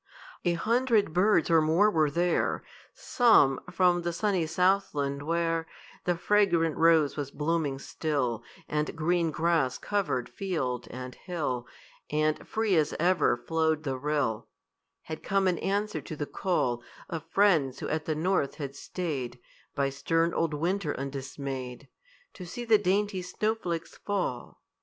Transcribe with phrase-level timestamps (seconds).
[0.43, 5.67] A hundred birds or more were there; Some from the sunny Southland, where
[6.05, 11.67] The fragrant rose was blooming still, And green grass covered field and hill,
[12.09, 14.47] And, free as ever, flowed the rill
[15.03, 19.37] Had come in answer to the call Of friends who at the North had staid,
[19.75, 21.89] By stern old Winter undismayed,
[22.33, 24.63] To see the dainty snow flakes fall.